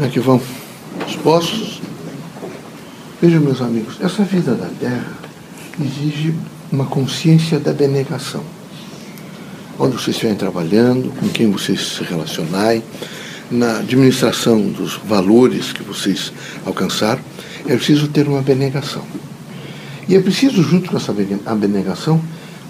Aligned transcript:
Como 0.00 0.08
é 0.08 0.12
que 0.14 0.20
vão 0.20 0.40
os 1.06 1.16
postos? 1.16 1.82
Vejam, 3.20 3.42
meus 3.42 3.60
amigos, 3.60 3.96
essa 4.00 4.24
vida 4.24 4.54
da 4.54 4.68
Terra 4.80 5.12
exige 5.78 6.34
uma 6.72 6.86
consciência 6.86 7.60
da 7.60 7.70
denegação. 7.70 8.42
Onde 9.78 9.96
vocês 9.96 10.16
estiverem 10.16 10.38
trabalhando, 10.38 11.14
com 11.20 11.28
quem 11.28 11.50
vocês 11.50 11.98
se 11.98 12.02
relacionarem, 12.02 12.82
na 13.50 13.80
administração 13.80 14.68
dos 14.68 14.94
valores 14.94 15.70
que 15.70 15.82
vocês 15.82 16.32
alcançaram, 16.64 17.20
é 17.66 17.76
preciso 17.76 18.08
ter 18.08 18.26
uma 18.26 18.38
abnegação. 18.38 19.04
E 20.08 20.16
é 20.16 20.20
preciso, 20.22 20.62
junto 20.62 20.88
com 20.88 20.96
essa 20.96 21.14
abnegação, 21.44 22.18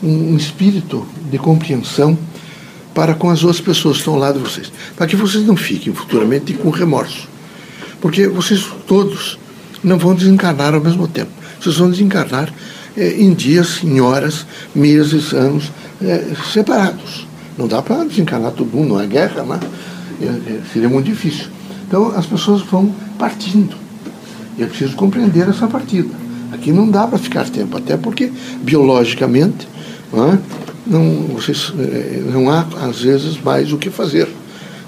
um 0.02 0.36
espírito 0.36 1.06
de 1.30 1.38
compreensão 1.38 2.18
para 3.00 3.14
com 3.14 3.30
as 3.30 3.42
outras 3.42 3.62
pessoas 3.62 3.94
que 3.94 4.00
estão 4.00 4.12
ao 4.12 4.20
lado 4.20 4.38
de 4.38 4.44
vocês, 4.46 4.70
para 4.94 5.06
que 5.06 5.16
vocês 5.16 5.46
não 5.46 5.56
fiquem 5.56 5.90
futuramente 5.90 6.52
com 6.52 6.68
remorso. 6.68 7.26
Porque 7.98 8.28
vocês 8.28 8.62
todos 8.86 9.38
não 9.82 9.96
vão 9.96 10.14
desencarnar 10.14 10.74
ao 10.74 10.82
mesmo 10.82 11.08
tempo. 11.08 11.30
Vocês 11.58 11.78
vão 11.78 11.90
desencarnar 11.90 12.52
é, 12.94 13.12
em 13.12 13.32
dias, 13.32 13.82
em 13.82 14.02
horas, 14.02 14.44
meses, 14.74 15.32
anos 15.32 15.72
é, 16.02 16.26
separados. 16.52 17.26
Não 17.56 17.66
dá 17.66 17.80
para 17.80 18.04
desencarnar 18.04 18.52
todo 18.52 18.70
mundo, 18.70 18.90
não 18.90 19.00
é 19.00 19.06
guerra, 19.06 19.44
né? 19.44 19.58
É, 20.20 20.60
seria 20.70 20.90
muito 20.90 21.06
difícil. 21.06 21.46
Então 21.88 22.14
as 22.14 22.26
pessoas 22.26 22.60
vão 22.60 22.94
partindo. 23.18 23.76
E 24.58 24.62
é 24.62 24.66
preciso 24.66 24.94
compreender 24.94 25.48
essa 25.48 25.66
partida. 25.66 26.10
Aqui 26.52 26.70
não 26.70 26.90
dá 26.90 27.06
para 27.06 27.16
ficar 27.16 27.48
tempo, 27.48 27.78
até 27.78 27.96
porque 27.96 28.30
biologicamente 28.60 29.66
não, 30.90 31.28
vocês, 31.28 31.72
é, 31.78 32.20
não 32.32 32.50
há, 32.50 32.66
às 32.82 33.00
vezes, 33.00 33.40
mais 33.40 33.72
o 33.72 33.78
que 33.78 33.88
fazer. 33.90 34.28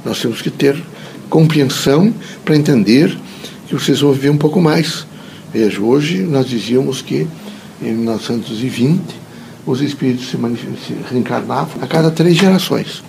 Nós 0.04 0.20
temos 0.20 0.42
que 0.42 0.50
ter 0.50 0.76
compreensão 1.30 2.12
para 2.44 2.56
entender 2.56 3.16
que 3.68 3.74
vocês 3.74 4.00
vão 4.00 4.12
viver 4.12 4.30
um 4.30 4.36
pouco 4.36 4.60
mais. 4.60 5.06
Veja, 5.54 5.80
hoje 5.80 6.18
nós 6.18 6.48
dizíamos 6.48 7.00
que 7.00 7.26
em 7.80 7.92
1920 7.92 9.00
os 9.64 9.80
espíritos 9.80 10.28
se, 10.28 10.36
se 10.36 10.96
reencarnavam 11.08 11.80
a 11.80 11.86
cada 11.86 12.10
três 12.10 12.36
gerações. 12.36 13.02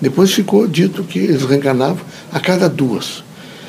Depois 0.00 0.32
ficou 0.32 0.66
dito 0.66 1.04
que 1.04 1.18
eles 1.18 1.42
reencarnavam 1.42 2.00
a 2.32 2.40
cada 2.40 2.66
duas, 2.68 3.22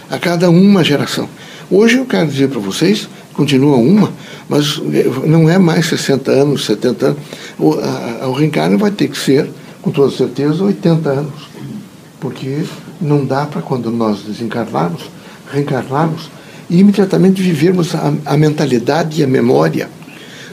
a 0.10 0.18
cada 0.18 0.50
uma 0.50 0.84
geração. 0.86 1.28
Hoje 1.70 1.98
eu 1.98 2.06
quero 2.06 2.28
dizer 2.28 2.48
para 2.48 2.60
vocês, 2.60 3.10
continua 3.40 3.78
uma, 3.78 4.12
mas 4.50 4.82
não 5.26 5.50
é 5.50 5.58
mais 5.58 5.86
60 5.86 6.30
anos, 6.30 6.66
70 6.66 7.06
anos. 7.06 7.20
O, 7.58 7.70
o 8.28 8.34
reencarno 8.34 8.78
vai 8.78 8.92
ter 8.92 9.08
que 9.08 9.18
ser, 9.18 9.50
com 9.82 9.92
toda 9.92 10.12
certeza, 10.12 10.62
80 10.62 11.10
anos. 11.10 11.34
Porque 12.20 12.66
não 13.00 13.26
dá 13.26 13.46
para, 13.46 13.62
quando 13.62 13.90
nós 13.92 14.24
desencarnarmos, 14.24 15.04
reencarnarmos 15.54 16.30
e 16.70 16.80
imediatamente 16.80 17.42
vivermos 17.42 17.96
a, 17.96 18.14
a 18.26 18.36
mentalidade 18.36 19.22
e 19.22 19.24
a 19.24 19.28
memória 19.28 19.90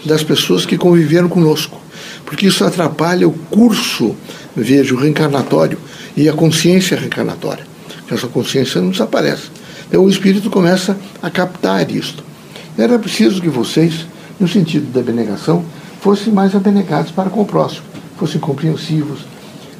das 0.05 0.23
pessoas 0.23 0.64
que 0.64 0.79
conviveram 0.79 1.29
conosco. 1.29 1.81
Porque 2.25 2.47
isso 2.47 2.64
atrapalha 2.64 3.27
o 3.27 3.33
curso, 3.33 4.14
veja, 4.55 4.95
o 4.95 4.97
reencarnatório 4.97 5.79
e 6.17 6.29
a 6.29 6.33
consciência 6.33 6.97
reencarnatória. 6.97 7.67
Essa 8.09 8.29
consciência 8.29 8.81
não 8.81 8.91
desaparece. 8.91 9.51
Então 9.89 10.05
o 10.05 10.09
espírito 10.09 10.48
começa 10.51 10.97
a 11.20 11.29
captar 11.29 11.91
isto. 11.91 12.36
Era 12.78 12.98
preciso 12.98 13.41
que 13.41 13.48
vocês, 13.48 14.06
no 14.38 14.46
sentido 14.46 14.92
da 14.92 15.00
abnegação, 15.00 15.64
fossem 16.00 16.32
mais 16.32 16.55
abnegados 16.55 17.10
para 17.10 17.30
com 17.30 17.42
o 17.42 17.46
próximo, 17.46 17.84
fossem 18.18 18.41
compreensivos. 18.41 19.20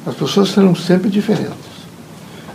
As 0.05 0.15
pessoas 0.15 0.49
serão 0.49 0.75
sempre 0.75 1.09
diferentes. 1.09 1.67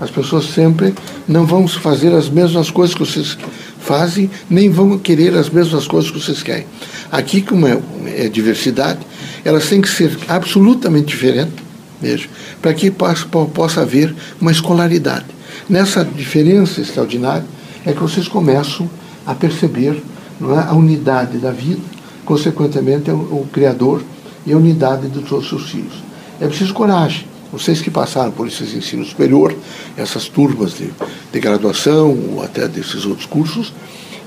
As 0.01 0.11
pessoas 0.11 0.47
sempre 0.47 0.95
não 1.29 1.47
vão 1.47 1.69
fazer 1.69 2.13
as 2.13 2.29
mesmas 2.29 2.71
coisas 2.71 2.95
que 2.95 3.01
vocês 3.01 3.39
fazem, 3.79 4.29
nem 4.51 4.69
vão 4.69 4.99
querer 4.99 5.37
as 5.37 5.49
mesmas 5.49 5.87
coisas 5.87 6.11
que 6.11 6.21
vocês 6.21 6.43
querem. 6.43 6.67
Aqui, 7.11 7.41
como 7.41 7.67
é, 7.69 7.79
é 8.07 8.29
diversidade, 8.29 9.01
elas 9.45 9.69
têm 9.69 9.81
que 9.81 9.89
ser 9.89 10.19
absolutamente 10.29 11.07
diferentes, 11.07 11.55
veja, 12.01 12.29
para 12.61 12.75
que 12.75 12.91
possa, 12.91 13.27
possa 13.27 13.83
haver 13.83 14.13
uma 14.41 14.51
escolaridade. 14.51 15.27
Nessa 15.69 16.05
diferença 16.05 16.81
extraordinária 16.81 17.45
é 17.87 17.93
que 17.93 18.01
vocês 18.01 18.27
começam 18.27 18.91
a 19.25 19.35
perceber 19.35 20.03
não 20.43 20.59
é, 20.59 20.65
a 20.65 20.73
unidade 20.73 21.39
da 21.39 21.51
vida, 21.51 21.81
consequentemente 22.25 23.11
o, 23.11 23.15
o 23.15 23.49
Criador 23.53 24.03
e 24.45 24.53
a 24.53 24.57
unidade 24.57 25.09
de 25.09 25.21
todos 25.21 25.45
os 25.45 25.49
seus 25.49 25.71
filhos. 25.71 26.03
É 26.41 26.47
preciso 26.47 26.75
coragem. 26.75 27.27
Vocês 27.53 27.81
que 27.81 27.91
passaram 27.91 28.33
por 28.33 28.47
esses 28.47 28.75
ensinos 28.75 29.11
superior, 29.11 29.55
essas 29.97 30.27
turmas 30.27 30.75
de, 30.75 30.91
de 31.33 31.41
graduação 31.41 32.17
ou 32.35 32.43
até 32.43 32.67
desses 32.67 33.05
outros 33.05 33.27
cursos, 33.27 33.73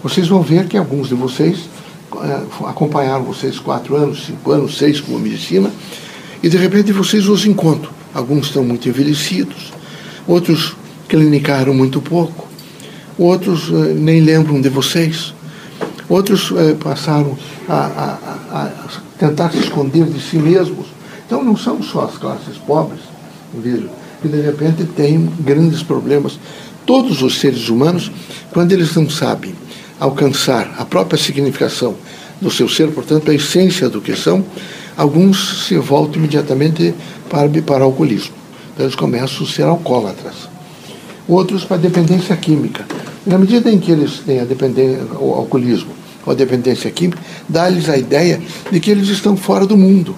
vocês 0.03 0.27
vão 0.27 0.41
ver 0.41 0.67
que 0.67 0.77
alguns 0.77 1.09
de 1.09 1.15
vocês 1.15 1.67
é, 2.23 2.67
acompanharam 2.67 3.23
vocês 3.23 3.57
quatro 3.59 3.95
anos, 3.95 4.27
cinco 4.27 4.51
anos, 4.51 4.77
seis 4.77 5.01
com 5.01 5.15
a 5.15 5.19
medicina, 5.19 5.71
e 6.43 6.47
de 6.47 6.57
repente 6.57 6.91
vocês 6.91 7.27
os 7.27 7.45
encontram. 7.45 7.91
Alguns 8.13 8.45
estão 8.47 8.63
muito 8.63 8.87
envelhecidos, 8.87 9.73
outros 10.27 10.75
clinicaram 11.09 11.73
muito 11.73 11.99
pouco, 11.99 12.47
outros 13.17 13.69
eh, 13.69 13.93
nem 13.93 14.21
lembram 14.21 14.61
de 14.61 14.69
vocês, 14.69 15.33
outros 16.09 16.51
eh, 16.55 16.75
passaram 16.81 17.37
a, 17.67 17.73
a, 17.73 18.61
a, 18.61 18.71
tentar 19.17 19.51
se 19.51 19.59
esconder 19.59 20.05
de 20.05 20.19
si 20.19 20.37
mesmos. 20.37 20.87
Então 21.25 21.43
não 21.43 21.57
são 21.57 21.81
só 21.81 22.05
as 22.05 22.17
classes 22.17 22.57
pobres, 22.57 23.01
vejo, 23.53 23.89
que 24.21 24.27
de 24.27 24.41
repente 24.41 24.83
têm 24.85 25.29
grandes 25.39 25.81
problemas. 25.81 26.39
Todos 26.85 27.21
os 27.21 27.39
seres 27.39 27.69
humanos, 27.69 28.11
quando 28.51 28.71
eles 28.71 28.93
não 28.95 29.09
sabem 29.09 29.55
alcançar 29.99 30.75
a 30.77 30.85
própria 30.85 31.17
significação 31.17 31.95
do 32.39 32.51
seu 32.51 32.69
ser, 32.69 32.91
portanto, 32.91 33.31
a 33.31 33.33
essência 33.33 33.89
do 33.89 34.01
que 34.01 34.15
são, 34.15 34.45
alguns 34.95 35.65
se 35.67 35.77
voltam 35.77 36.17
imediatamente 36.17 36.93
para, 37.29 37.49
para 37.61 37.83
o 37.83 37.87
alcoolismo. 37.87 38.35
Então 38.73 38.85
eles 38.85 38.95
começam 38.95 39.45
a 39.45 39.49
ser 39.49 39.63
alcoólatras 39.63 40.55
outros 41.27 41.63
para 41.63 41.77
dependência 41.77 42.35
química. 42.37 42.85
Na 43.25 43.39
medida 43.39 43.71
em 43.71 43.79
que 43.79 43.91
eles 43.91 44.19
têm 44.19 44.39
a 44.39 44.45
dependência, 44.45 45.03
o 45.19 45.33
alcoolismo 45.33 45.89
ou 46.25 46.31
a 46.31 46.35
dependência 46.35 46.91
química, 46.91 47.19
dá-lhes 47.49 47.89
a 47.89 47.97
ideia 47.97 48.39
de 48.71 48.79
que 48.79 48.91
eles 48.91 49.09
estão 49.09 49.35
fora 49.35 49.65
do 49.65 49.75
mundo. 49.75 50.15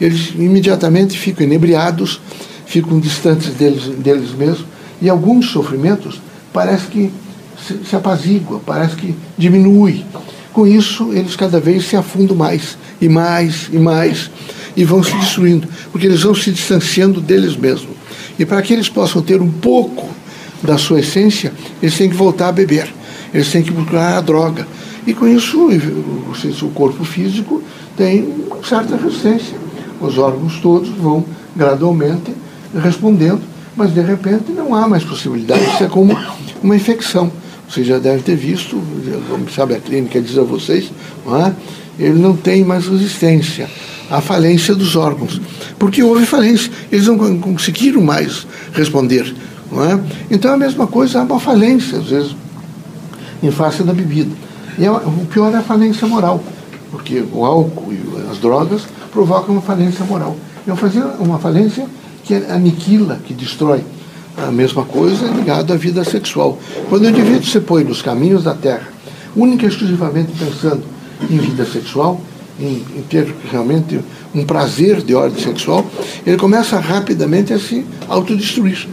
Eles 0.00 0.32
imediatamente 0.36 1.18
ficam 1.18 1.44
inebriados, 1.44 2.20
ficam 2.66 3.00
distantes 3.00 3.48
deles, 3.54 3.84
deles 3.98 4.32
mesmos, 4.32 4.66
e 5.02 5.08
alguns 5.08 5.50
sofrimentos 5.50 6.20
parece 6.52 6.86
que 6.86 7.10
se, 7.66 7.80
se 7.88 7.96
apazigua, 7.96 8.60
parece 8.64 8.96
que 8.96 9.14
diminui. 9.36 10.04
Com 10.52 10.66
isso, 10.66 11.12
eles 11.12 11.34
cada 11.34 11.58
vez 11.58 11.86
se 11.86 11.96
afundam 11.96 12.36
mais, 12.36 12.78
e 13.00 13.08
mais, 13.08 13.68
e 13.72 13.78
mais, 13.78 14.30
e 14.76 14.84
vão 14.84 15.02
se 15.02 15.14
destruindo, 15.16 15.66
porque 15.90 16.06
eles 16.06 16.22
vão 16.22 16.34
se 16.34 16.52
distanciando 16.52 17.20
deles 17.20 17.56
mesmos. 17.56 17.96
E 18.38 18.44
para 18.44 18.62
que 18.62 18.72
eles 18.72 18.88
possam 18.88 19.22
ter 19.22 19.40
um 19.40 19.50
pouco 19.50 20.08
da 20.64 20.78
sua 20.78 21.00
essência, 21.00 21.52
eles 21.82 21.96
têm 21.96 22.08
que 22.08 22.16
voltar 22.16 22.48
a 22.48 22.52
beber, 22.52 22.92
eles 23.32 23.50
têm 23.50 23.62
que 23.62 23.72
procurar 23.72 24.18
a 24.18 24.20
droga. 24.20 24.66
E 25.06 25.12
com 25.12 25.26
isso, 25.26 25.68
o 26.62 26.70
corpo 26.70 27.04
físico 27.04 27.62
tem 27.96 28.32
certa 28.66 28.96
resistência. 28.96 29.56
Os 30.00 30.18
órgãos 30.18 30.58
todos 30.60 30.88
vão 30.88 31.24
gradualmente 31.54 32.32
respondendo, 32.82 33.40
mas 33.76 33.92
de 33.92 34.00
repente 34.00 34.50
não 34.50 34.74
há 34.74 34.88
mais 34.88 35.04
possibilidade. 35.04 35.62
Isso 35.64 35.84
é 35.84 35.88
como 35.88 36.16
uma 36.62 36.74
infecção. 36.74 37.30
Você 37.68 37.84
já 37.84 37.98
deve 37.98 38.22
ter 38.22 38.36
visto, 38.36 38.80
como 39.28 39.50
sabe 39.50 39.74
a 39.74 39.80
clínica 39.80 40.20
diz 40.20 40.38
a 40.38 40.42
vocês, 40.42 40.90
não 41.24 41.46
é? 41.46 41.54
ele 41.98 42.18
não 42.18 42.36
tem 42.36 42.64
mais 42.64 42.86
resistência 42.86 43.68
à 44.10 44.20
falência 44.20 44.74
dos 44.74 44.96
órgãos. 44.96 45.40
Porque 45.78 46.02
houve 46.02 46.26
falência, 46.26 46.70
eles 46.90 47.06
não 47.06 47.38
conseguiram 47.38 48.02
mais 48.02 48.46
responder. 48.72 49.34
Não 49.70 49.84
é? 49.84 50.00
Então 50.30 50.50
é 50.50 50.54
a 50.54 50.58
mesma 50.58 50.86
coisa, 50.86 51.20
há 51.20 51.22
uma 51.22 51.40
falência, 51.40 51.98
às 51.98 52.06
vezes, 52.06 52.36
em 53.42 53.50
face 53.50 53.82
da 53.82 53.92
bebida. 53.92 54.30
E 54.78 54.84
é, 54.84 54.90
o 54.90 55.26
pior 55.30 55.52
é 55.52 55.58
a 55.58 55.62
falência 55.62 56.06
moral, 56.06 56.42
porque 56.90 57.24
o 57.32 57.44
álcool 57.44 57.92
e 57.92 58.30
as 58.30 58.38
drogas 58.38 58.82
provocam 59.12 59.54
uma 59.54 59.62
falência 59.62 60.04
moral. 60.04 60.36
É 60.66 60.72
uma 61.22 61.38
falência 61.38 61.86
que 62.24 62.34
aniquila, 62.34 63.20
que 63.24 63.34
destrói. 63.34 63.84
A 64.36 64.50
mesma 64.50 64.84
coisa 64.84 65.26
é 65.26 65.30
ligado 65.30 65.72
à 65.72 65.76
vida 65.76 66.02
sexual. 66.02 66.58
Quando 66.88 67.04
o 67.04 67.08
indivíduo 67.08 67.44
se 67.44 67.60
põe 67.60 67.84
nos 67.84 68.02
caminhos 68.02 68.42
da 68.42 68.54
terra, 68.54 68.88
única 69.36 69.66
e 69.66 69.68
exclusivamente 69.68 70.32
pensando 70.32 70.82
em 71.30 71.36
vida 71.36 71.64
sexual, 71.64 72.20
em, 72.58 72.82
em, 72.96 73.02
ter 73.08 73.32
realmente 73.50 74.00
um 74.34 74.44
prazer 74.44 75.02
de 75.02 75.14
ordem 75.14 75.42
sexual, 75.42 75.84
ele 76.26 76.36
começa 76.36 76.78
rapidamente 76.78 77.52
a 77.52 77.58
se 77.58 77.84
autodestruir 78.08 78.88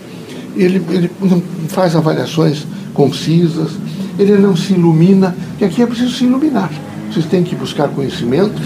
ele, 0.56 0.82
ele 0.90 1.12
não 1.22 1.42
faz 1.68 1.96
avaliações 1.96 2.66
concisas, 2.94 3.72
ele 4.20 4.38
não 4.38 4.56
se 4.56 4.74
ilumina, 4.74 5.36
e 5.60 5.66
aqui 5.66 5.82
é 5.82 5.86
preciso 5.86 6.12
se 6.12 6.26
iluminar. 6.26 6.72
Vocês 7.12 7.26
têm 7.26 7.44
que 7.44 7.56
buscar 7.56 7.88
conhecimento, 7.90 8.62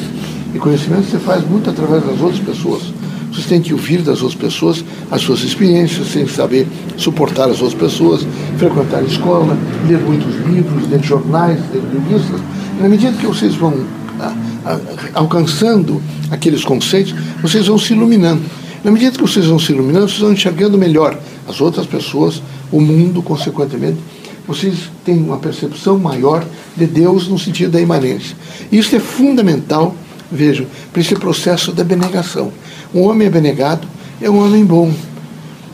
e 0.54 0.60
conhecimento 0.60 1.10
você 1.10 1.20
faz 1.20 1.48
muito 1.48 1.70
através 1.70 2.04
das 2.06 2.20
outras 2.20 2.40
pessoas. 2.40 2.84
Vocês 3.32 3.48
têm 3.48 3.62
que 3.62 3.74
ouvir 3.74 4.02
das 4.02 4.22
outras 4.22 4.40
pessoas 4.40 4.84
as 5.12 5.22
suas 5.22 5.44
experiências, 5.44 6.08
têm 6.14 6.26
que 6.26 6.32
saber 6.32 6.68
suportar 6.96 7.50
as 7.50 7.62
outras 7.62 7.74
pessoas, 7.74 8.26
frequentar 8.58 9.00
a 9.00 9.04
escola, 9.04 9.58
ler 9.88 10.00
muitos 10.00 10.34
livros, 10.48 10.90
ler 10.90 11.04
jornais, 11.04 11.60
ler 11.74 11.84
revistas. 11.94 12.40
Na 12.80 12.88
medida 12.88 13.18
que 13.18 13.26
vocês 13.26 13.56
vão 13.56 13.74
a, 14.20 14.34
a, 14.66 14.80
alcançando 15.14 16.02
aqueles 16.31 16.64
conceitos, 16.64 17.14
vocês 17.42 17.68
vão 17.68 17.78
se 17.78 17.94
iluminando. 17.94 18.42
Na 18.84 18.92
medida 18.92 19.18
que 19.18 19.22
vocês 19.22 19.48
vão 19.48 19.60
se 19.60 19.72
iluminando, 19.74 20.08
vocês 20.08 20.22
vão 20.22 20.31
enxergando 20.31 20.78
melhor 20.78 21.20
as 21.47 21.62
outras 21.62 21.86
pessoas, 21.86 22.42
o 22.71 22.80
mundo, 22.81 23.21
consequentemente. 23.21 24.00
Vocês 24.47 24.92
têm 25.03 25.18
uma 25.18 25.38
percepção 25.38 25.97
maior 25.97 26.45
de 26.75 26.86
Deus 26.86 27.27
no 27.27 27.38
sentido 27.39 27.71
da 27.71 27.81
imanência. 27.81 28.36
Isso 28.71 28.95
é 28.95 29.00
fundamental, 29.00 29.95
vejam, 30.31 30.68
para 30.92 31.01
esse 31.01 31.15
processo 31.15 31.71
da 31.71 31.83
benegação. 31.83 32.51
Um 32.94 33.01
homem 33.01 33.27
abnegado 33.27 33.88
é 34.21 34.30
um 34.30 34.44
homem 34.44 34.63
bom. 34.63 34.94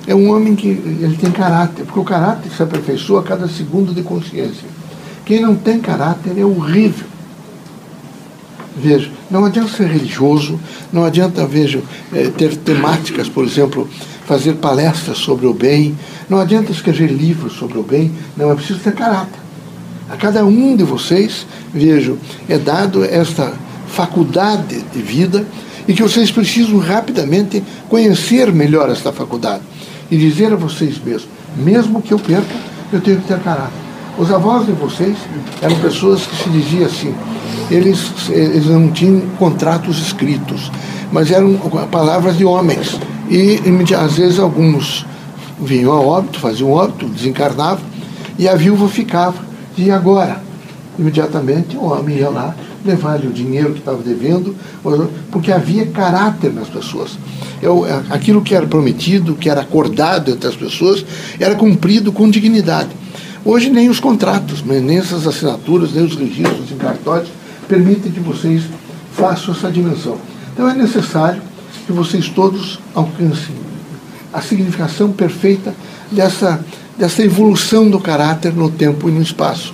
É 0.07 0.15
um 0.15 0.31
homem 0.31 0.55
que 0.55 0.67
ele 0.67 1.17
tem 1.19 1.31
caráter, 1.31 1.85
porque 1.85 1.99
o 1.99 2.03
caráter 2.03 2.51
se 2.51 2.63
aperfeiçoa 2.63 3.19
a 3.19 3.23
cada 3.23 3.47
segundo 3.47 3.93
de 3.93 4.01
consciência. 4.01 4.67
Quem 5.25 5.41
não 5.41 5.55
tem 5.55 5.79
caráter 5.79 6.37
é 6.37 6.43
horrível. 6.43 7.05
Veja, 8.75 9.11
não 9.31 9.45
adianta 9.45 9.69
ser 9.69 9.87
religioso, 9.87 10.59
não 10.91 11.05
adianta, 11.05 11.45
veja, 11.47 11.81
eh, 12.13 12.29
ter 12.37 12.55
temáticas, 12.57 13.29
por 13.29 13.45
exemplo, 13.45 13.89
fazer 14.25 14.55
palestras 14.55 15.17
sobre 15.17 15.47
o 15.47 15.53
bem, 15.53 15.97
não 16.29 16.39
adianta 16.39 16.71
escrever 16.71 17.07
livros 17.07 17.53
sobre 17.53 17.79
o 17.79 17.83
bem, 17.83 18.11
não 18.35 18.51
é 18.51 18.55
preciso 18.55 18.79
ter 18.79 18.93
caráter. 18.93 19.39
A 20.09 20.17
cada 20.17 20.43
um 20.45 20.75
de 20.75 20.83
vocês, 20.83 21.47
vejo, 21.73 22.17
é 22.49 22.57
dado 22.57 23.05
esta 23.05 23.53
faculdade 23.87 24.83
de 24.93 25.01
vida 25.01 25.45
e 25.87 25.93
que 25.93 26.03
vocês 26.03 26.29
precisam 26.29 26.77
rapidamente 26.79 27.63
conhecer 27.87 28.51
melhor 28.51 28.89
esta 28.89 29.11
faculdade 29.13 29.63
e 30.09 30.17
dizer 30.17 30.51
a 30.51 30.57
vocês 30.57 31.01
mesmos, 31.03 31.29
mesmo 31.55 32.01
que 32.01 32.13
eu 32.13 32.19
perca, 32.19 32.53
eu 32.91 32.99
tenho 32.99 33.21
que 33.21 33.27
ter 33.27 33.39
caráter. 33.39 33.90
Os 34.21 34.29
avós 34.31 34.67
de 34.67 34.71
vocês 34.73 35.17
eram 35.63 35.75
pessoas 35.77 36.27
que 36.27 36.43
se 36.43 36.49
diziam 36.51 36.85
assim, 36.85 37.11
eles, 37.71 38.29
eles 38.29 38.67
não 38.67 38.91
tinham 38.91 39.21
contratos 39.39 39.97
escritos, 39.97 40.71
mas 41.11 41.31
eram 41.31 41.55
palavras 41.89 42.37
de 42.37 42.45
homens. 42.45 42.99
E, 43.27 43.59
às 43.95 44.17
vezes, 44.17 44.37
alguns 44.37 45.07
vinham 45.59 45.91
a 45.91 45.99
óbito, 45.99 46.37
faziam 46.37 46.69
óbito, 46.69 47.07
desencarnavam, 47.07 47.83
e 48.37 48.47
a 48.47 48.53
viúva 48.53 48.87
ficava. 48.87 49.43
E 49.75 49.89
agora? 49.89 50.43
Imediatamente 50.99 51.75
o 51.75 51.85
homem 51.85 52.17
ia 52.17 52.29
lá 52.29 52.53
levar-lhe 52.85 53.25
o 53.25 53.33
dinheiro 53.33 53.73
que 53.73 53.79
estava 53.79 54.03
devendo, 54.03 54.55
porque 55.31 55.51
havia 55.51 55.87
caráter 55.87 56.53
nas 56.53 56.67
pessoas. 56.67 57.17
Eu, 57.59 57.87
aquilo 58.11 58.43
que 58.43 58.53
era 58.53 58.67
prometido, 58.67 59.33
que 59.33 59.49
era 59.49 59.61
acordado 59.61 60.29
entre 60.29 60.47
as 60.47 60.55
pessoas, 60.55 61.03
era 61.39 61.55
cumprido 61.55 62.11
com 62.11 62.29
dignidade. 62.29 63.00
Hoje 63.43 63.69
nem 63.69 63.89
os 63.89 63.99
contratos, 63.99 64.63
nem 64.63 64.97
essas 64.97 65.25
assinaturas, 65.25 65.93
nem 65.93 66.05
os 66.05 66.15
registros 66.15 66.71
em 66.71 66.77
cartórios 66.77 67.29
permitem 67.67 68.11
que 68.11 68.19
vocês 68.19 68.63
façam 69.13 69.53
essa 69.53 69.71
dimensão. 69.71 70.17
Então 70.53 70.69
é 70.69 70.75
necessário 70.75 71.41
que 71.85 71.91
vocês 71.91 72.29
todos 72.29 72.79
alcancem 72.93 73.55
a 74.31 74.41
significação 74.41 75.11
perfeita 75.11 75.73
dessa, 76.11 76.63
dessa 76.97 77.23
evolução 77.23 77.89
do 77.89 77.99
caráter 77.99 78.53
no 78.53 78.69
tempo 78.69 79.09
e 79.09 79.11
no 79.11 79.21
espaço. 79.21 79.73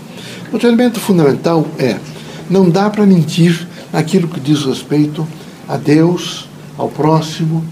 O 0.52 0.58
elemento 0.58 1.00
fundamental 1.00 1.66
é, 1.78 1.98
não 2.50 2.70
dá 2.70 2.90
para 2.90 3.06
mentir 3.06 3.68
naquilo 3.92 4.28
que 4.28 4.40
diz 4.40 4.64
respeito 4.64 5.28
a 5.68 5.76
Deus, 5.76 6.48
ao 6.78 6.88
próximo, 6.88 7.66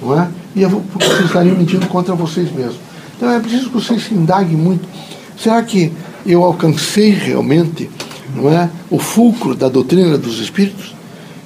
não 0.00 0.20
é? 0.20 0.28
E 0.54 0.64
vocês 0.64 1.24
estariam 1.24 1.56
mentindo 1.56 1.86
contra 1.86 2.14
vocês 2.14 2.52
mesmos. 2.52 2.76
Então 3.16 3.30
é 3.30 3.40
preciso 3.40 3.66
que 3.68 3.74
vocês 3.74 4.04
se 4.04 4.14
indaguem 4.14 4.56
muito. 4.56 4.86
Será 5.42 5.62
que 5.62 5.90
eu 6.26 6.44
alcancei 6.44 7.12
realmente 7.12 7.88
não 8.36 8.52
é, 8.52 8.68
o 8.90 8.98
fulcro 8.98 9.54
da 9.54 9.70
doutrina 9.70 10.18
dos 10.18 10.38
espíritos? 10.38 10.94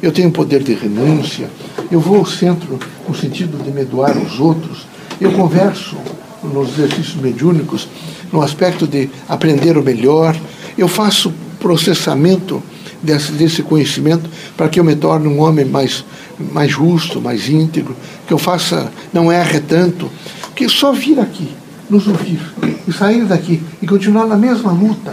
Eu 0.03 0.11
tenho 0.11 0.33
poder 0.33 0.65
de 0.65 0.75
renúncia, 0.75 1.49
eu 1.93 2.01
vou 2.01 2.17
ao 2.17 2.27
centro 2.27 2.79
no 3.09 3.15
sentido 3.15 3.63
de 3.63 3.71
me 3.71 3.85
doar 3.85 4.19
os 4.19 4.41
outros, 4.41 4.85
eu 5.21 5.31
converso 5.31 5.97
nos 6.43 6.71
exercícios 6.71 7.15
mediúnicos 7.15 7.89
no 8.33 8.43
aspecto 8.43 8.85
de 8.85 9.09
aprender 9.29 9.79
o 9.79 9.83
melhor, 9.83 10.37
eu 10.77 10.89
faço 10.89 11.33
processamento 11.61 12.61
desse, 13.01 13.31
desse 13.31 13.63
conhecimento 13.63 14.29
para 14.57 14.69
que 14.69 14.81
eu 14.81 14.85
me 14.85 14.97
torne 14.97 15.29
um 15.29 15.41
homem 15.41 15.65
mais, 15.65 16.05
mais 16.53 16.73
justo, 16.73 17.21
mais 17.21 17.49
íntegro, 17.49 17.95
que 18.27 18.33
eu 18.33 18.39
faça, 18.39 18.91
não 19.13 19.31
erre 19.31 19.61
tanto, 19.61 20.11
que 20.57 20.69
só 20.69 20.93
vir 20.93 21.21
aqui, 21.21 21.49
nos 21.89 22.07
ouvir 22.07 22.41
e 22.87 22.93
sair 22.93 23.25
daqui 23.25 23.63
e 23.81 23.87
continuar 23.87 24.27
na 24.27 24.37
mesma 24.37 24.73
luta, 24.73 25.13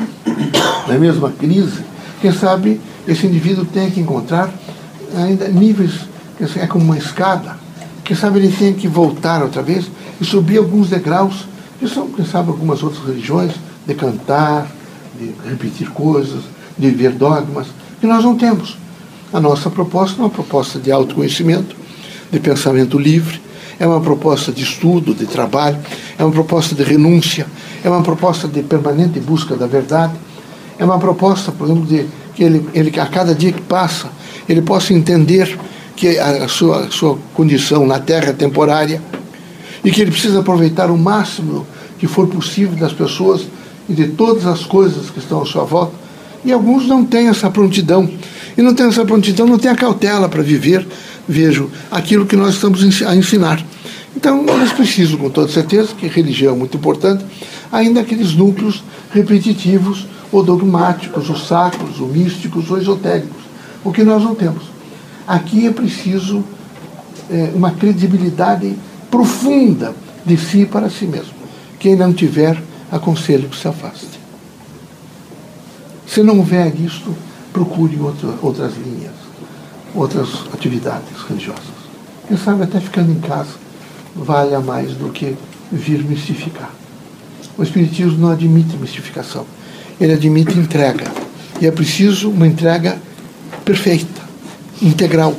na 0.88 0.97
mesma 0.97 1.31
crise, 1.31 1.83
quem 2.21 2.31
sabe 2.31 2.79
esse 3.07 3.25
indivíduo 3.25 3.65
tem 3.65 3.89
que 3.89 4.00
encontrar 4.00 4.50
ainda 5.15 5.47
níveis, 5.47 5.91
é 6.56 6.68
como 6.68 6.85
uma 6.85 6.97
escada, 6.97 7.57
quem 8.03 8.15
sabe 8.15 8.39
ele 8.39 8.51
tem 8.51 8.73
que 8.73 8.88
voltar 8.88 9.41
outra 9.41 9.62
vez 9.62 9.89
e 10.19 10.25
subir 10.25 10.57
alguns 10.57 10.89
degraus, 10.89 11.45
que 11.79 11.88
são, 11.88 12.07
quem 12.09 12.25
sabe, 12.25 12.50
algumas 12.50 12.83
outras 12.83 13.03
religiões, 13.06 13.53
de 13.85 13.95
cantar, 13.95 14.68
de 15.19 15.33
repetir 15.50 15.89
coisas, 15.89 16.44
de 16.77 16.89
viver 16.89 17.12
dogmas, 17.12 17.68
que 18.00 18.07
nós 18.07 18.23
não 18.23 18.35
temos. 18.35 18.77
A 19.33 19.39
nossa 19.39 19.69
proposta 19.69 20.21
é 20.21 20.25
uma 20.25 20.29
proposta 20.29 20.79
de 20.79 20.91
autoconhecimento, 20.91 21.75
de 22.31 22.39
pensamento 22.39 23.00
livre, 23.00 23.41
é 23.81 23.88
uma 23.88 24.00
proposta 24.00 24.51
de 24.51 24.62
estudo, 24.62 25.12
de 25.16 25.25
trabalho, 25.25 25.75
é 26.16 26.24
uma 26.24 26.31
proposta 26.31 26.75
de 26.75 26.83
renúncia, 26.83 27.48
é 27.83 27.89
uma 27.89 28.04
proposta 28.04 28.48
de 28.48 28.62
permanente 28.62 29.19
busca 29.19 29.56
da 29.56 29.66
verdade, 29.66 30.13
é 30.78 30.86
uma 30.86 31.00
proposta, 31.00 31.51
por 31.51 31.66
exemplo, 31.66 31.88
de 31.88 32.06
que 32.36 32.44
ele, 32.44 32.63
ele 32.75 33.00
a 33.00 33.07
cada 33.07 33.33
dia 33.33 33.51
que 33.51 33.62
passa, 33.62 34.07
ele 34.48 34.62
possa 34.62 34.94
entender 34.94 35.57
que 35.95 36.19
a 36.19 36.48
sua, 36.48 36.81
a 36.81 36.92
sua 36.92 37.18
condição 37.33 37.88
na 37.88 38.00
Terra 38.00 38.30
é 38.30 38.33
temporária 38.33 39.01
e 39.83 39.89
que 39.89 40.00
ele 40.00 40.12
precisa 40.12 40.42
aproveitar 40.42 40.92
o 40.92 40.98
máximo 40.98 41.66
que 41.98 42.06
for 42.06 42.28
possível 42.28 42.78
das 42.78 42.94
pessoas 42.94 43.48
e 43.89 43.94
de 43.94 44.10
todas 44.10 44.45
as 44.45 44.63
coisas 44.63 45.10
que 45.10 45.18
estão 45.18 45.42
à 45.42 45.45
sua 45.48 45.63
volta. 45.63 45.94
E 46.45 46.51
alguns 46.51 46.88
não 46.88 47.04
têm 47.04 47.30
essa 47.30 47.50
prontidão. 47.50 48.07
E 48.56 48.62
não 48.62 48.75
têm 48.75 48.86
essa 48.86 49.04
prontidão, 49.04 49.48
não 49.48 49.57
têm 49.57 49.72
a 49.72 49.75
cautela 49.75 50.30
para 50.30 50.44
viver, 50.44 50.88
vejo, 51.28 51.68
aquilo 51.89 52.28
que 52.28 52.36
nós 52.36 52.54
estamos 52.54 52.83
a 53.01 53.16
ensinar. 53.16 53.66
Então, 54.16 54.44
nós 54.44 54.74
precisam, 54.74 55.18
com 55.18 55.30
toda 55.30 55.52
certeza, 55.52 55.94
que 55.98 56.08
religião 56.08 56.54
é 56.54 56.58
muito 56.58 56.78
importante, 56.78 57.25
ainda 57.72 58.02
aqueles 58.02 58.36
núcleos 58.36 58.84
repetitivos, 59.12 60.06
ou 60.31 60.44
dogmáticos, 60.44 61.30
ou 61.30 61.35
sacros, 61.35 62.00
ou 62.00 62.07
místicos, 62.07 62.69
ou 62.69 62.78
esotéricos, 62.78 63.42
o 63.83 63.92
que 63.92 64.04
nós 64.04 64.24
não 64.24 64.35
temos. 64.35 64.64
Aqui 65.28 65.68
é 65.68 65.71
preciso 65.71 66.44
é, 67.30 67.52
uma 67.54 67.71
credibilidade 67.71 68.76
profunda 69.09 69.94
de 70.26 70.38
si 70.38 70.66
para 70.66 70.90
si 70.90 71.06
mesmo. 71.06 71.33
Quem 71.80 71.95
não 71.95 72.14
tiver, 72.14 72.62
aconselho 72.92 73.50
que 73.50 73.57
se 73.57 73.68
afaste. 73.68 74.19
Se 76.06 76.21
não 76.21 76.38
houver 76.40 76.74
isto, 76.80 77.16
procure 77.54 77.97
outra, 78.00 78.30
outras 78.42 78.74
linhas, 78.76 79.14
outras 79.95 80.30
atividades 80.54 81.09
religiosas. 81.28 81.81
Quem 82.28 82.38
sabe 82.38 82.64
até 82.64 82.80
ficando 82.80 83.12
em 83.12 83.19
casa 83.19 83.70
valha 84.15 84.59
mais 84.59 84.94
do 84.94 85.09
que 85.09 85.35
vir 85.71 86.03
mistificar. 86.03 86.71
O 87.57 87.63
Espiritismo 87.63 88.18
não 88.18 88.31
admite 88.31 88.75
mistificação, 88.77 89.45
ele 89.99 90.13
admite 90.13 90.57
entrega. 90.57 91.06
E 91.59 91.68
é 91.68 91.71
preciso 91.71 92.30
uma 92.30 92.47
entrega 92.47 92.97
perfeita, 93.63 94.21
integral. 94.81 95.35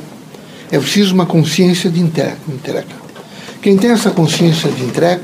É 0.71 0.79
preciso 0.79 1.13
uma 1.13 1.25
consciência 1.25 1.89
de 1.89 1.99
entrega. 1.99 2.37
Quem 3.61 3.77
tem 3.77 3.91
essa 3.91 4.11
consciência 4.11 4.69
de 4.71 4.83
entrega, 4.83 5.21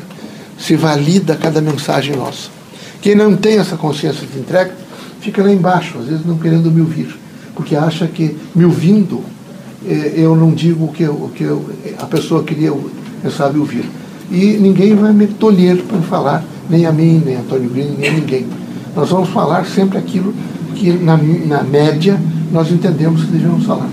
se 0.57 0.75
valida 0.75 1.35
cada 1.35 1.61
mensagem 1.61 2.15
nossa. 2.15 2.49
Quem 3.01 3.15
não 3.15 3.35
tem 3.35 3.57
essa 3.57 3.77
consciência 3.77 4.27
de 4.27 4.37
entrega, 4.37 4.75
fica 5.21 5.41
lá 5.41 5.51
embaixo, 5.51 5.97
às 5.97 6.07
vezes 6.07 6.25
não 6.25 6.37
querendo 6.37 6.69
me 6.69 6.81
ouvir, 6.81 7.17
porque 7.55 7.75
acha 7.75 8.07
que 8.07 8.37
me 8.53 8.65
ouvindo, 8.65 9.23
eu 9.86 10.36
não 10.36 10.51
digo 10.51 10.86
o 10.86 10.88
que, 10.89 11.03
eu, 11.03 11.13
o 11.13 11.31
que 11.33 11.43
eu, 11.43 11.65
a 11.98 12.05
pessoa 12.05 12.43
queria, 12.43 12.74
sabe, 13.36 13.59
ouvir. 13.59 13.86
E 14.31 14.57
ninguém 14.59 14.95
vai 14.95 15.13
me 15.13 15.27
tolher 15.27 15.77
para 15.83 16.00
falar, 16.01 16.43
nem 16.69 16.86
a 16.86 16.91
mim, 16.91 17.21
nem 17.25 17.38
a 17.38 17.39
Antônio 17.39 17.69
Green, 17.69 17.95
nem 17.98 18.09
a 18.09 18.13
ninguém. 18.13 18.45
Nós 18.95 19.09
vamos 19.09 19.29
falar 19.29 19.65
sempre 19.65 19.98
aquilo 19.98 20.33
que, 20.75 20.91
na, 20.91 21.17
na 21.17 21.63
média, 21.63 22.19
nós 22.51 22.71
entendemos 22.71 23.24
que 23.24 23.31
devemos 23.31 23.65
falar. 23.65 23.89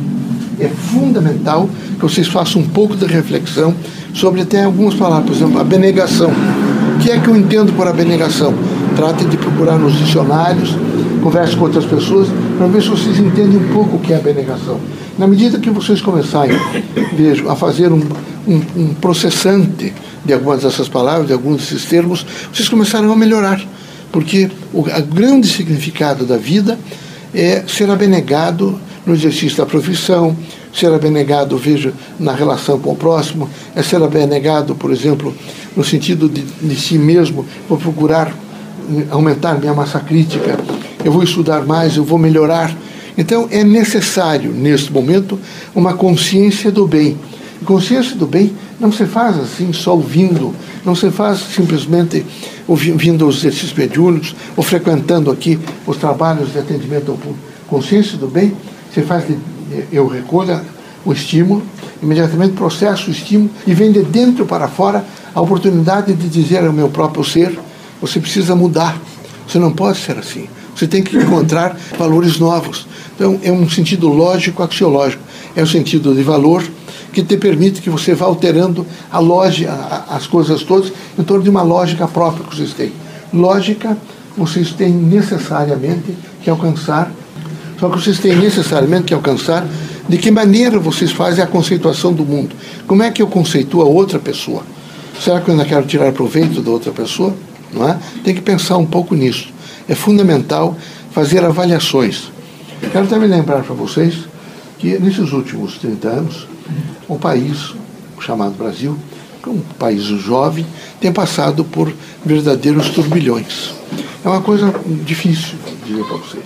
É 0.59 0.69
fundamental 0.69 1.69
que 1.97 2.03
vocês 2.03 2.27
façam 2.27 2.63
um 2.63 2.69
pouco 2.69 2.97
de 2.97 3.05
reflexão 3.07 3.75
sobre 4.15 4.41
até 4.41 4.65
algumas 4.65 4.95
palavras, 4.95 5.27
por 5.27 5.37
exemplo, 5.37 5.61
abnegação. 5.61 6.31
O 6.31 6.99
que 6.99 7.11
é 7.11 7.19
que 7.19 7.29
eu 7.29 7.37
entendo 7.37 7.73
por 7.75 7.87
abnegação? 7.87 8.55
Tratem 8.97 9.29
de 9.29 9.37
procurar 9.37 9.79
nos 9.79 9.95
dicionários, 9.99 10.75
converse 11.23 11.55
com 11.55 11.65
outras 11.65 11.85
pessoas, 11.85 12.29
para 12.57 12.67
ver 12.67 12.83
se 12.83 12.89
vocês 12.89 13.19
entendem 13.19 13.59
um 13.59 13.73
pouco 13.73 13.97
o 13.97 14.01
que 14.01 14.13
é 14.13 14.17
abnegação. 14.17 14.81
Na 15.19 15.27
medida 15.27 15.59
que 15.59 15.71
vocês 15.71 16.01
começarem, 16.01 16.57
vejo, 17.15 17.49
a 17.49 17.57
fazer 17.57 17.91
um, 17.91 18.03
um, 18.47 18.63
um 18.77 18.95
processante 18.95 19.93
de 20.25 20.33
algumas 20.33 20.63
dessas 20.63 20.89
palavras, 20.89 21.27
de 21.27 21.33
alguns 21.33 21.57
desses 21.59 21.87
termos, 21.87 22.27
vocês 22.53 22.69
começaram 22.69 23.11
a 23.11 23.17
melhorar. 23.17 23.61
Porque 24.13 24.51
o 24.73 24.83
grande 24.83 25.49
significado 25.49 26.25
da 26.25 26.37
vida 26.37 26.79
é 27.35 27.65
ser 27.67 27.91
abnegado 27.91 28.79
no 29.07 29.15
exercício 29.15 29.57
da 29.57 29.67
profissão, 29.67 30.37
ser 30.73 30.93
abnegado, 30.93 31.57
veja, 31.57 31.93
na 32.19 32.33
relação 32.33 32.79
com 32.79 32.93
o 32.93 32.97
próximo, 32.97 33.49
é 33.75 33.83
ser 33.83 34.03
abnegado, 34.03 34.75
por 34.75 34.91
exemplo, 34.91 35.35
no 35.75 35.85
sentido 35.85 36.29
de, 36.29 36.43
de 36.43 36.77
si 36.77 36.99
mesmo, 36.99 37.47
vou 37.69 37.79
procurar 37.79 38.35
aumentar 39.11 39.59
minha 39.59 39.75
massa 39.75 39.99
crítica, 39.99 40.59
eu 41.05 41.11
vou 41.11 41.23
estudar 41.23 41.65
mais, 41.65 41.97
eu 41.97 42.05
vou 42.05 42.19
melhorar. 42.19 42.75
Então 43.17 43.49
é 43.51 43.65
necessário, 43.65 44.53
neste 44.53 44.93
momento, 44.93 45.39
uma 45.75 45.95
consciência 45.95 46.71
do 46.71 46.87
bem. 46.87 47.17
consciência 47.65 48.15
do 48.15 48.27
bem 48.27 48.55
não 48.79 48.93
se 48.93 49.07
faz 49.07 49.39
assim 49.39 49.73
só 49.73 49.95
ouvindo, 49.95 50.55
não 50.85 50.95
se 50.95 51.11
faz 51.11 51.39
simplesmente 51.39 52.25
ouvindo 52.69 53.27
os 53.27 53.39
exercícios 53.39 53.73
mediúnicos 53.73 54.35
ou 54.57 54.63
frequentando 54.63 55.31
aqui 55.31 55.59
os 55.87 55.97
trabalhos 55.97 56.53
de 56.53 56.59
atendimento 56.59 57.11
ao 57.11 57.17
público. 57.17 57.45
Consciência 57.67 58.19
do 58.19 58.29
bem 58.29 58.55
se 58.93 59.03
faz 59.03 59.27
de, 59.27 59.37
eu 59.91 60.07
recolho 60.07 60.61
o 61.05 61.13
estímulo, 61.13 61.63
imediatamente 62.03 62.55
processo 62.55 63.09
o 63.09 63.13
estímulo 63.13 63.51
e 63.67 63.73
vem 63.73 63.91
de 63.91 64.03
dentro 64.03 64.45
para 64.45 64.69
fora 64.69 65.05
a 65.35 65.41
oportunidade 65.41 66.13
de 66.13 66.29
dizer 66.29 66.65
ao 66.65 66.73
meu 66.73 66.89
próprio 66.89 67.25
ser: 67.25 67.59
você 68.01 68.21
precisa 68.21 68.55
mudar, 68.55 69.01
você 69.49 69.59
não 69.59 69.73
pode 69.73 69.99
ser 69.99 70.19
assim. 70.19 70.49
Você 70.77 70.87
tem 70.87 71.03
que 71.03 71.17
encontrar 71.17 71.75
valores 71.99 72.39
novos. 72.39 72.87
Então, 73.15 73.41
é 73.43 73.51
um 73.51 73.69
sentido 73.69 74.09
lógico, 74.09 74.63
axiológico. 74.63 75.23
É 75.57 75.63
o 75.63 75.67
sentido 75.67 76.15
de 76.15 76.23
valor 76.23 76.63
que 77.13 77.23
te 77.23 77.39
permite 77.39 77.81
que 77.81 77.89
você 77.89 78.15
vá 78.15 78.27
alterando 78.27 78.87
a 79.11 79.19
lógica, 79.19 79.73
as 80.11 80.27
coisas 80.27 80.63
todas, 80.63 80.93
em 81.19 81.23
torno 81.23 81.43
de 81.43 81.49
uma 81.49 81.63
lógica 81.63 82.07
própria 82.07 82.45
que 82.45 82.55
vocês 82.55 82.75
têm. 82.75 82.93
Lógica, 83.33 83.97
vocês 84.37 84.73
têm 84.73 84.93
necessariamente 84.93 86.15
que 86.43 86.51
alcançar, 86.51 87.11
só 87.81 87.89
que 87.89 87.99
vocês 87.99 88.19
têm 88.19 88.37
necessariamente 88.37 89.05
que 89.05 89.15
alcançar 89.15 89.67
de 90.07 90.19
que 90.19 90.31
maneira 90.31 90.79
vocês 90.79 91.11
fazem 91.11 91.43
a 91.43 91.47
conceituação 91.47 92.13
do 92.13 92.23
mundo. 92.23 92.55
Como 92.87 93.03
é 93.03 93.11
que 93.11 93.23
eu 93.23 93.27
conceituo 93.27 93.81
a 93.81 93.87
outra 93.87 94.19
pessoa? 94.19 94.63
Será 95.19 95.41
que 95.41 95.49
eu 95.49 95.53
ainda 95.53 95.65
quero 95.65 95.87
tirar 95.87 96.13
proveito 96.13 96.61
da 96.61 96.71
outra 96.71 96.93
pessoa? 96.93 97.35
Não 97.73 97.89
é? 97.89 97.99
Tem 98.23 98.35
que 98.35 98.43
pensar 98.43 98.77
um 98.77 98.85
pouco 98.87 99.15
nisso. 99.15 99.56
É 99.89 99.95
fundamental 99.95 100.77
fazer 101.13 101.45
avaliações. 101.45 102.31
Quero 102.93 103.07
também 103.07 103.29
lembrar 103.29 103.63
para 103.63 103.75
vocês 103.75 104.27
que 104.79 104.99
nesses 104.99 105.33
últimos 105.33 105.79
30 105.79 106.09
anos, 106.09 106.47
o 107.09 107.19
país, 107.19 107.75
chamado 108.21 108.55
Brasil, 108.55 108.97
é 109.47 109.49
um 109.49 109.61
país 109.79 110.03
jovem, 110.03 110.67
tem 111.01 111.13
passado 111.13 111.65
por 111.65 111.93
verdadeiros 112.25 112.91
turbilhões. 112.91 113.75
É 114.25 114.29
uma 114.29 114.41
coisa 114.41 114.75
difícil 115.05 115.55
dizer 115.87 116.05
para 116.05 116.17
vocês. 116.17 116.45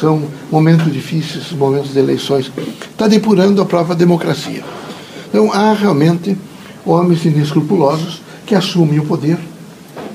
São 0.00 0.22
momentos 0.50 0.90
difíceis, 0.92 1.52
momentos 1.52 1.92
de 1.92 1.98
eleições. 1.98 2.50
Está 2.90 3.06
depurando 3.06 3.60
a 3.60 3.66
própria 3.66 3.94
democracia. 3.94 4.64
Então 5.28 5.52
há 5.52 5.74
realmente 5.74 6.36
homens 6.86 7.24
inescrupulosos 7.24 8.22
que 8.46 8.54
assumem 8.54 8.98
o 8.98 9.04
poder 9.04 9.38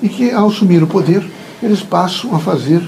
e 0.02 0.10
que, 0.10 0.32
ao 0.32 0.48
assumir 0.48 0.82
o 0.82 0.88
poder, 0.88 1.24
eles 1.66 1.82
passam 1.82 2.36
a 2.36 2.40
fazer 2.40 2.82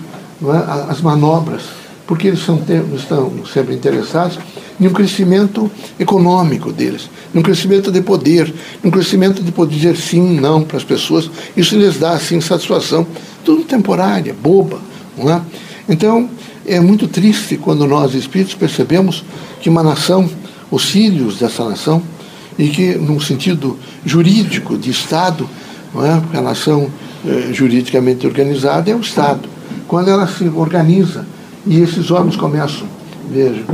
é, 0.44 0.92
as 0.92 1.02
manobras, 1.02 1.64
porque 2.06 2.28
eles 2.28 2.44
são, 2.44 2.62
estão 2.96 3.32
sempre 3.52 3.74
interessados 3.74 4.38
em 4.80 4.88
um 4.88 4.92
crescimento 4.92 5.72
econômico 6.00 6.72
deles, 6.72 7.10
num 7.34 7.42
crescimento 7.42 7.92
de 7.92 8.02
poder, 8.02 8.54
num 8.84 8.92
crescimento 8.92 9.42
de 9.42 9.52
poder 9.52 9.76
dizer 9.76 9.96
sim, 9.96 10.40
não 10.40 10.64
para 10.64 10.78
as 10.78 10.84
pessoas. 10.84 11.30
Isso 11.56 11.78
lhes 11.78 11.98
dá, 11.98 12.12
assim, 12.12 12.42
satisfação, 12.42 13.08
tudo 13.44 13.64
temporária, 13.64 14.34
boba. 14.34 14.80
Não 15.18 15.32
é? 15.32 15.42
Então, 15.88 16.30
é 16.66 16.80
muito 16.80 17.08
triste 17.08 17.58
quando 17.58 17.88
nós, 17.88 18.14
espíritos, 18.14 18.56
percebemos 18.56 19.24
que 19.62 19.70
uma 19.70 19.82
nação, 19.82 20.30
os 20.70 20.86
filhos 20.90 21.38
dessa 21.38 21.64
nação, 21.64 22.02
e 22.58 22.70
que, 22.70 22.96
num 22.96 23.20
sentido 23.20 23.78
jurídico 24.06 24.78
de 24.78 24.90
Estado, 24.90 25.50
não 25.94 26.06
é? 26.06 26.22
a 26.34 26.42
nação 26.42 26.90
eh, 27.28 27.52
juridicamente 27.52 28.28
organizada 28.28 28.92
é 28.92 28.96
o 28.96 29.00
Estado. 29.00 29.50
Quando 29.88 30.10
ela 30.10 30.28
se 30.28 30.48
organiza 30.50 31.26
e 31.66 31.80
esses 31.82 32.12
homens 32.12 32.36
começam, 32.36 32.88
vejam, 33.30 33.66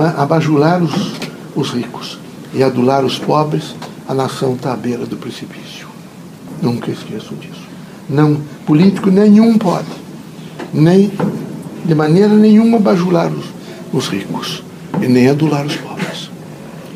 é? 0.00 0.20
a 0.20 0.26
bajular 0.26 0.82
os, 0.82 1.12
os 1.54 1.70
ricos 1.70 2.18
e 2.52 2.62
adular 2.62 3.04
os 3.04 3.18
pobres, 3.18 3.74
a 4.08 4.14
nação 4.14 4.54
está 4.54 4.72
à 4.72 4.76
beira 4.76 5.06
do 5.06 5.16
precipício. 5.16 5.86
Nunca 6.60 6.90
esqueçam 6.90 7.36
disso. 7.36 7.68
Não, 8.08 8.40
político 8.66 9.10
nenhum 9.10 9.56
pode, 9.58 9.86
nem 10.72 11.12
de 11.84 11.94
maneira 11.94 12.34
nenhuma 12.34 12.78
bajular 12.78 13.30
os, 13.30 13.44
os 13.92 14.08
ricos 14.08 14.62
e 15.00 15.06
nem 15.06 15.28
adular 15.28 15.64
os 15.64 15.76
pobres. 15.76 16.30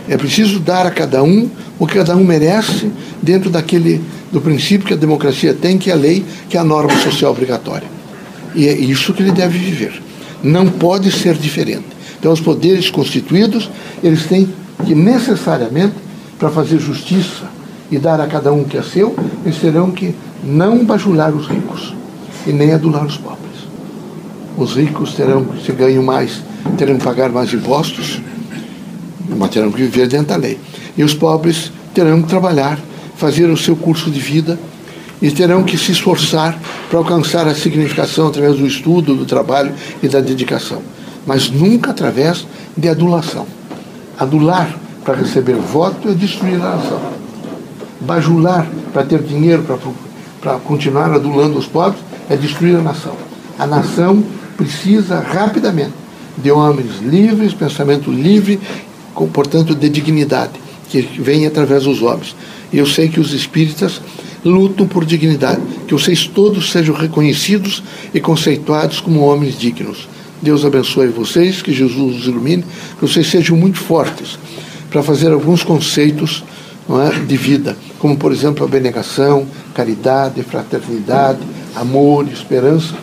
É 0.09 0.17
preciso 0.17 0.59
dar 0.59 0.85
a 0.87 0.91
cada 0.91 1.23
um 1.23 1.49
o 1.79 1.87
que 1.87 1.95
cada 1.95 2.17
um 2.17 2.25
merece 2.25 2.91
dentro 3.23 3.51
daquele 3.51 4.03
do 4.33 4.41
princípio 4.41 4.87
que 4.87 4.95
a 4.95 4.97
democracia 4.97 5.53
tem, 5.53 5.77
que 5.77 5.91
é 5.91 5.93
a 5.93 5.97
lei, 5.97 6.25
que 6.49 6.57
é 6.57 6.61
a 6.61 6.65
norma 6.65 6.97
social 6.99 7.31
obrigatória. 7.31 7.87
E 8.55 8.67
é 8.67 8.73
isso 8.73 9.13
que 9.13 9.23
ele 9.23 9.31
deve 9.31 9.59
viver. 9.59 10.03
Não 10.43 10.67
pode 10.67 11.13
ser 11.13 11.35
diferente. 11.35 11.87
Então, 12.19 12.33
os 12.33 12.41
poderes 12.41 12.89
constituídos, 12.89 13.71
eles 14.03 14.25
têm 14.27 14.49
que 14.87 14.95
necessariamente, 14.95 15.95
para 16.39 16.51
fazer 16.51 16.79
justiça 16.79 17.45
e 17.91 17.99
dar 17.99 18.21
a 18.21 18.27
cada 18.27 18.53
um 18.53 18.63
o 18.63 18.65
que 18.65 18.79
é 18.79 18.83
seu, 18.83 19.15
eles 19.45 19.59
terão 19.59 19.91
que 19.91 20.15
não 20.43 20.85
bajular 20.85 21.33
os 21.33 21.47
ricos 21.47 21.95
e 22.47 22.53
nem 22.53 22.73
adular 22.73 23.05
os 23.05 23.17
pobres. 23.17 23.43
Os 24.57 24.75
ricos 24.75 25.15
terão, 25.15 25.47
se 25.65 25.73
ganham 25.73 26.03
mais, 26.03 26.43
terão 26.77 26.97
que 26.97 27.05
pagar 27.05 27.31
mais 27.31 27.53
impostos, 27.53 28.21
mas 29.37 29.51
terão 29.51 29.71
que 29.71 29.83
viver 29.83 30.09
dentro 30.09 30.29
da 30.29 30.37
lei. 30.37 30.59
E 30.97 31.05
os 31.05 31.15
pobres 31.15 31.71
terão 31.95 32.23
que 32.23 32.29
trabalhar 32.29 32.79
fazer 33.23 33.49
o 33.49 33.57
seu 33.57 33.77
curso 33.77 34.11
de 34.11 34.19
vida 34.19 34.59
e 35.23 35.31
terão 35.31 35.63
que 35.63 35.79
se 35.79 35.93
esforçar 35.93 36.59
para 36.91 36.99
alcançar 36.99 37.47
a 37.47 37.55
significação 37.55 38.27
através 38.27 38.57
do 38.57 38.67
estudo, 38.67 39.15
do 39.15 39.25
trabalho 39.25 39.73
e 40.03 40.09
da 40.09 40.19
dedicação, 40.19 40.83
mas 41.25 41.49
nunca 41.49 41.93
através 41.93 42.45
de 42.77 42.89
adulação. 42.89 43.47
Adular 44.19 44.77
para 45.05 45.15
receber 45.15 45.55
voto 45.55 46.09
é 46.09 46.15
destruir 46.15 46.57
a 46.57 46.77
nação. 46.77 47.01
Bajular 48.01 48.67
para 48.93 49.05
ter 49.05 49.23
dinheiro 49.23 49.65
para 50.41 50.59
continuar 50.59 51.13
adulando 51.13 51.57
os 51.57 51.67
pobres 51.67 52.03
é 52.29 52.37
destruir 52.37 52.75
a 52.75 52.83
nação. 52.83 53.15
A 53.57 53.69
nação 53.69 54.25
precisa 54.57 55.21
rapidamente 55.21 55.93
de 56.37 56.51
homens 56.51 57.01
livres, 57.01 57.55
pensamento 57.55 58.11
livre, 58.11 58.59
portanto 59.33 59.77
de 59.77 59.89
dignidade, 59.89 60.62
que 61.01 61.21
vem 61.21 61.47
através 61.47 61.85
dos 61.85 62.03
homens. 62.03 62.37
E 62.73 62.79
eu 62.79 62.87
sei 62.87 63.09
que 63.09 63.21
os 63.21 63.33
espíritas 63.33 64.01
lutam 64.45 64.87
por 64.87 65.05
dignidade, 65.05 65.61
que 65.87 65.95
vocês 65.95 66.27
todos 66.27 66.71
sejam 66.71 66.95
reconhecidos 66.95 67.83
e 68.13 68.21
conceituados 68.21 69.01
como 69.01 69.21
homens 69.21 69.59
dignos. 69.59 70.09
Deus 70.41 70.65
abençoe 70.65 71.09
vocês, 71.09 71.63
que 71.63 71.73
Jesus 71.73 72.23
os 72.23 72.27
ilumine, 72.27 72.65
que 72.99 73.07
vocês 73.07 73.29
sejam 73.29 73.57
muito 73.57 73.79
fortes 73.79 74.39
para 74.91 75.03
fazer 75.03 75.33
alguns 75.33 75.63
conceitos 75.63 76.45
é, 76.91 77.25
de 77.25 77.37
vida, 77.37 77.77
como 77.99 78.17
por 78.17 78.33
exemplo 78.33 78.65
a 78.65 78.67
abnegação, 78.67 79.47
caridade, 79.73 80.43
fraternidade, 80.43 81.41
amor, 81.77 82.27
esperança, 82.29 82.95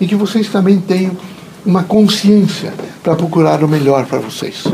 e 0.00 0.06
que 0.06 0.14
vocês 0.14 0.48
também 0.48 0.78
tenham 0.78 1.16
uma 1.64 1.82
consciência 1.82 2.72
para 3.02 3.14
procurar 3.14 3.62
o 3.62 3.68
melhor 3.68 4.06
para 4.06 4.18
vocês. 4.18 4.64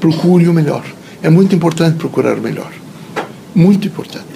Procure 0.00 0.48
o 0.48 0.52
melhor. 0.52 0.97
É 1.22 1.28
muito 1.28 1.54
importante 1.54 1.96
procurar 1.96 2.36
o 2.36 2.40
melhor 2.40 2.72
muito 3.58 3.88
importante. 3.88 4.26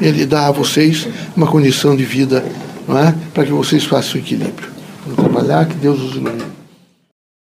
Ele 0.00 0.26
dá 0.26 0.48
a 0.48 0.50
vocês 0.50 1.08
uma 1.34 1.46
condição 1.46 1.96
de 1.96 2.04
vida 2.04 2.44
não 2.86 2.98
é? 2.98 3.14
para 3.32 3.44
que 3.44 3.52
vocês 3.52 3.84
façam 3.84 4.16
o 4.16 4.18
equilíbrio. 4.18 4.68
Vamos 5.06 5.32
trabalhar, 5.32 5.66
que 5.66 5.74
Deus 5.74 6.00
os 6.00 6.12
ilumine. 6.12 6.44